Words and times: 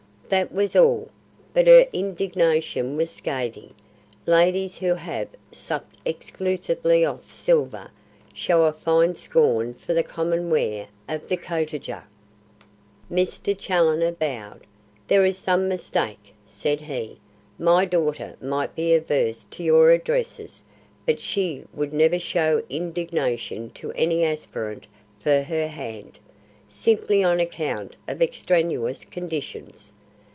That 0.31 0.53
was 0.53 0.77
all; 0.77 1.09
but 1.53 1.67
her 1.67 1.85
indignation 1.91 2.95
was 2.95 3.11
scathing. 3.11 3.73
Ladies 4.25 4.77
who 4.77 4.93
have 4.93 5.27
supped 5.51 5.97
exclusively 6.05 7.03
off 7.03 7.33
silver, 7.33 7.91
show 8.33 8.63
a 8.63 8.71
fine 8.71 9.13
scorn 9.15 9.73
for 9.73 9.93
the 9.93 10.03
common 10.03 10.49
ware 10.49 10.87
of 11.09 11.27
the 11.27 11.35
cottager." 11.35 12.05
Mr. 13.11 13.53
Challoner 13.59 14.13
bowed. 14.13 14.61
"There 15.09 15.25
is 15.25 15.37
some 15.37 15.67
mistake," 15.67 16.33
said 16.47 16.79
he. 16.79 17.19
"My 17.59 17.83
daughter 17.83 18.37
might 18.39 18.73
be 18.73 18.93
averse 18.93 19.43
to 19.43 19.63
your 19.63 19.91
addresses, 19.91 20.63
but 21.05 21.19
she 21.19 21.65
would 21.73 21.91
never 21.91 22.19
show 22.19 22.63
indignation 22.69 23.69
to 23.71 23.91
any 23.95 24.23
aspirant 24.23 24.87
for 25.19 25.41
her 25.41 25.67
hand, 25.67 26.19
simply 26.69 27.21
on 27.21 27.41
account 27.41 27.97
of 28.07 28.21
extraneous 28.21 29.03
conditions. 29.03 29.91